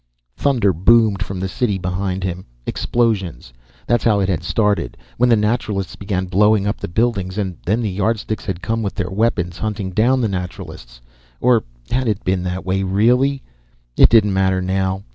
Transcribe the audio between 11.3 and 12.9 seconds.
Or had it been that way,